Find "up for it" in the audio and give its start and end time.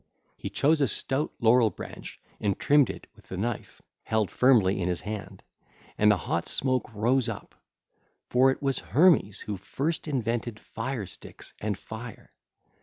7.29-8.63